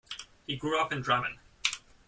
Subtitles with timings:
[0.47, 1.37] He grew up in Drammen.